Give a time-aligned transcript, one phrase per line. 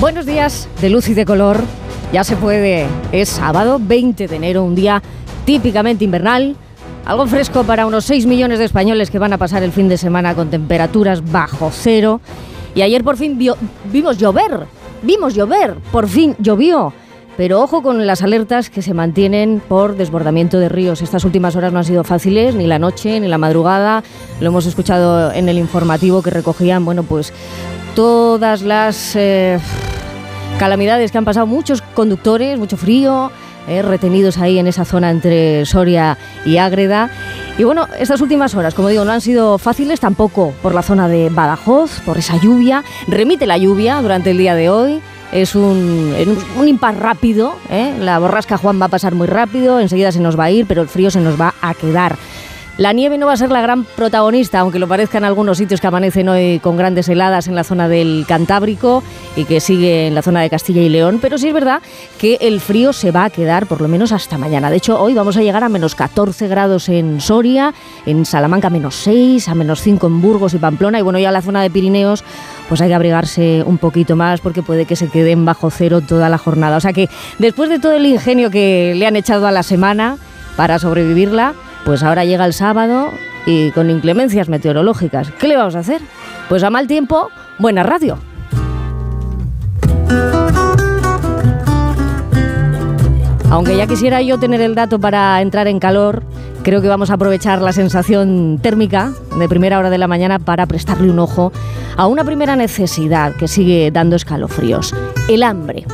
[0.00, 1.58] Buenos días, de luz y de color.
[2.10, 2.86] Ya se puede.
[3.12, 5.02] Es sábado 20 de enero, un día
[5.44, 6.56] típicamente invernal.
[7.04, 9.98] Algo fresco para unos 6 millones de españoles que van a pasar el fin de
[9.98, 12.22] semana con temperaturas bajo cero.
[12.74, 13.38] Y ayer por fin
[13.92, 14.66] vimos llover.
[15.02, 15.74] Vimos llover.
[15.92, 16.94] Por fin llovió.
[17.36, 21.02] Pero ojo con las alertas que se mantienen por desbordamiento de ríos.
[21.02, 24.02] Estas últimas horas no han sido fáciles, ni la noche, ni la madrugada.
[24.40, 27.34] Lo hemos escuchado en el informativo que recogían, bueno, pues
[27.94, 29.58] todas las eh,
[30.58, 33.30] calamidades que han pasado muchos conductores, mucho frío,
[33.68, 37.10] eh, retenidos ahí en esa zona entre Soria y Ágreda.
[37.58, 41.08] Y bueno, estas últimas horas, como digo, no han sido fáciles tampoco por la zona
[41.08, 42.84] de Badajoz, por esa lluvia.
[43.06, 45.00] Remite la lluvia durante el día de hoy.
[45.30, 46.14] Es un,
[46.58, 47.94] un impas rápido, ¿eh?
[48.00, 50.82] la borrasca Juan va a pasar muy rápido, enseguida se nos va a ir, pero
[50.82, 52.16] el frío se nos va a quedar.
[52.80, 55.82] La nieve no va a ser la gran protagonista, aunque lo parezca en algunos sitios
[55.82, 59.02] que amanecen hoy con grandes heladas en la zona del Cantábrico
[59.36, 61.82] y que sigue en la zona de Castilla y León, pero sí es verdad
[62.18, 64.70] que el frío se va a quedar por lo menos hasta mañana.
[64.70, 67.74] De hecho, hoy vamos a llegar a menos 14 grados en Soria,
[68.06, 71.42] en Salamanca menos 6, a menos 5 en Burgos y Pamplona, y bueno, ya la
[71.42, 72.24] zona de Pirineos
[72.70, 76.30] pues hay que abrigarse un poquito más porque puede que se queden bajo cero toda
[76.30, 76.78] la jornada.
[76.78, 80.16] O sea que después de todo el ingenio que le han echado a la semana
[80.56, 81.54] para sobrevivirla,
[81.90, 83.10] pues ahora llega el sábado
[83.46, 85.32] y con inclemencias meteorológicas.
[85.40, 86.00] ¿Qué le vamos a hacer?
[86.48, 88.16] Pues a mal tiempo, buena radio.
[93.50, 96.22] Aunque ya quisiera yo tener el dato para entrar en calor,
[96.62, 100.66] creo que vamos a aprovechar la sensación térmica de primera hora de la mañana para
[100.66, 101.50] prestarle un ojo
[101.96, 104.94] a una primera necesidad que sigue dando escalofríos,
[105.28, 105.86] el hambre.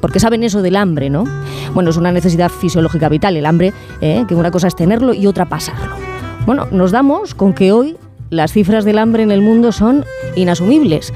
[0.00, 1.24] Porque saben eso del hambre, ¿no?
[1.74, 4.24] Bueno, es una necesidad fisiológica vital, el hambre, ¿eh?
[4.28, 5.96] que una cosa es tenerlo y otra pasarlo.
[6.46, 7.96] Bueno, nos damos con que hoy
[8.30, 10.04] las cifras del hambre en el mundo son
[10.36, 11.12] inasumibles.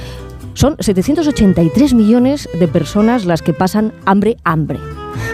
[0.54, 4.78] Son 783 millones de personas las que pasan hambre, hambre.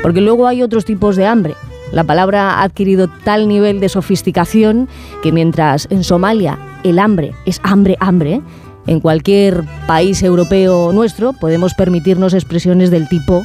[0.02, 1.54] Porque luego hay otros tipos de hambre.
[1.92, 4.88] La palabra ha adquirido tal nivel de sofisticación
[5.22, 8.42] que mientras en Somalia el hambre es hambre, hambre,
[8.86, 13.44] en cualquier país europeo nuestro podemos permitirnos expresiones del tipo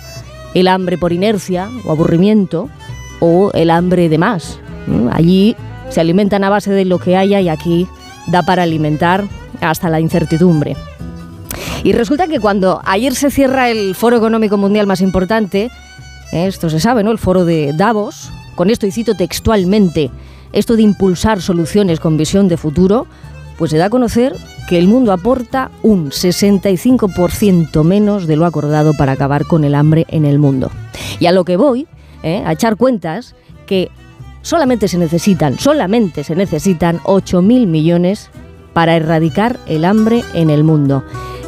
[0.54, 2.70] el hambre por inercia o aburrimiento
[3.20, 4.60] o el hambre de más.
[5.12, 5.56] Allí
[5.90, 7.88] se alimentan a base de lo que haya y aquí
[8.28, 9.26] da para alimentar
[9.62, 10.76] hasta la incertidumbre.
[11.84, 15.72] Y resulta que cuando ayer se cierra el Foro Económico Mundial más importante,
[16.32, 17.12] esto se sabe, ¿no?
[17.12, 20.12] El foro de Davos, con esto y cito textualmente,
[20.54, 23.08] esto de impulsar soluciones con visión de futuro,
[23.58, 24.36] pues se da a conocer
[24.72, 30.06] que el mundo aporta un 65% menos de lo acordado para acabar con el hambre
[30.08, 30.72] en el mundo.
[31.20, 31.88] Y a lo que voy,
[32.24, 32.42] ¿eh?
[32.46, 33.92] a echar cuentas, que
[34.44, 38.30] solamente se necesitan, solamente se necesitan 8.000 millones
[38.72, 41.04] para erradicar el hambre en el mundo.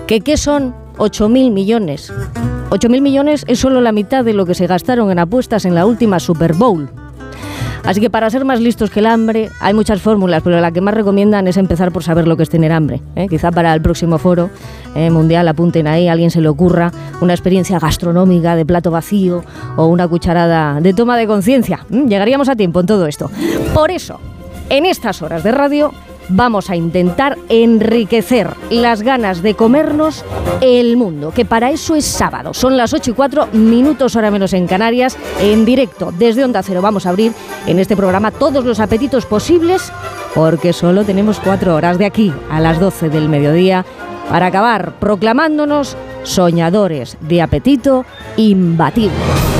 [0.05, 2.11] ¿Que qué son 8.000 millones?
[2.71, 5.85] 8.000 millones es solo la mitad de lo que se gastaron en apuestas en la
[5.85, 6.89] última Super Bowl.
[7.83, 10.79] Así que para ser más listos que el hambre, hay muchas fórmulas, pero la que
[10.79, 13.01] más recomiendan es empezar por saber lo que es tener hambre.
[13.15, 13.27] ¿eh?
[13.27, 14.49] Quizá para el próximo foro
[14.95, 19.43] eh, mundial apunten ahí, a alguien se le ocurra una experiencia gastronómica de plato vacío
[19.75, 21.85] o una cucharada de toma de conciencia.
[21.89, 23.29] Llegaríamos a tiempo en todo esto.
[23.73, 24.19] Por eso,
[24.69, 25.91] en estas horas de radio
[26.29, 30.23] vamos a intentar enriquecer las ganas de comernos
[30.61, 32.53] el mundo, que para eso es sábado.
[32.53, 36.81] Son las 8 y 4 minutos, hora menos en Canarias, en directo desde Onda Cero.
[36.81, 37.33] Vamos a abrir
[37.67, 39.91] en este programa todos los apetitos posibles,
[40.33, 43.85] porque solo tenemos cuatro horas de aquí a las 12 del mediodía
[44.29, 48.05] para acabar proclamándonos soñadores de apetito
[48.37, 49.52] imbatibles.